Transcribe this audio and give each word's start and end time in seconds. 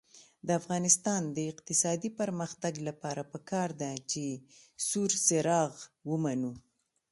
د 0.47 0.49
افغانستان 0.59 1.21
د 1.35 1.37
اقتصادي 1.51 2.09
پرمختګ 2.19 2.73
لپاره 2.87 3.21
پکار 3.33 3.69
ده 3.81 3.91
چې 4.11 4.23
سور 4.87 5.11
څراغ 5.25 5.73
ومنو. 6.09 6.53